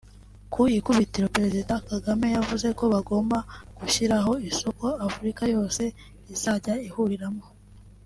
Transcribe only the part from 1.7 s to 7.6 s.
Kagame yavuze ko bagomba gushyiraho isoko Afrika yose izajya ihuriramo